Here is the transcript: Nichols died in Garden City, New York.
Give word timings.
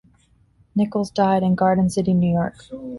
Nichols 0.73 1.11
died 1.11 1.43
in 1.43 1.53
Garden 1.53 1.87
City, 1.91 2.15
New 2.15 2.33
York. 2.33 2.57